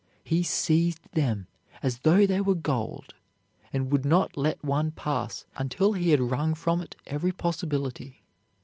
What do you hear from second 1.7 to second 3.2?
as though they were gold